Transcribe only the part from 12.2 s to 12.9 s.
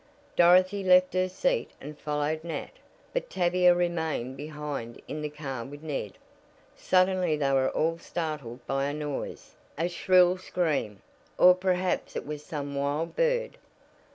was some